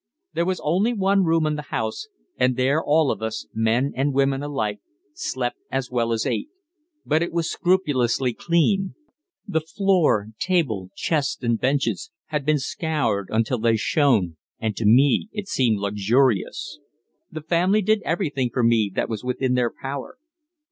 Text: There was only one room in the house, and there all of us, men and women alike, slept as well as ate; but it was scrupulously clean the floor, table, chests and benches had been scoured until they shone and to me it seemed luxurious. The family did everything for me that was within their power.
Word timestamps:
There 0.33 0.45
was 0.47 0.59
only 0.63 0.93
one 0.93 1.25
room 1.25 1.45
in 1.45 1.55
the 1.57 1.61
house, 1.69 2.07
and 2.35 2.55
there 2.57 2.83
all 2.83 3.11
of 3.11 3.21
us, 3.21 3.45
men 3.53 3.93
and 3.95 4.15
women 4.15 4.41
alike, 4.41 4.79
slept 5.13 5.57
as 5.71 5.91
well 5.91 6.11
as 6.11 6.25
ate; 6.25 6.49
but 7.05 7.21
it 7.21 7.31
was 7.31 7.51
scrupulously 7.51 8.33
clean 8.33 8.95
the 9.47 9.61
floor, 9.61 10.29
table, 10.39 10.89
chests 10.95 11.43
and 11.43 11.61
benches 11.61 12.09
had 12.29 12.47
been 12.47 12.57
scoured 12.57 13.27
until 13.29 13.59
they 13.59 13.75
shone 13.75 14.37
and 14.59 14.75
to 14.75 14.85
me 14.87 15.29
it 15.33 15.47
seemed 15.47 15.77
luxurious. 15.77 16.79
The 17.31 17.43
family 17.43 17.83
did 17.83 18.01
everything 18.01 18.49
for 18.51 18.63
me 18.63 18.91
that 18.95 19.07
was 19.07 19.23
within 19.23 19.53
their 19.53 19.71
power. 19.71 20.17